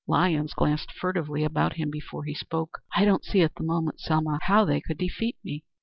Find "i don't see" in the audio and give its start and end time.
2.95-3.41